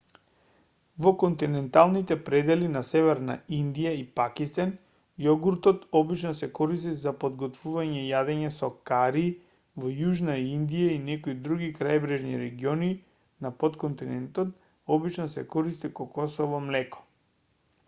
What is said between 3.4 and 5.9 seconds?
индија и пакистан јогуртот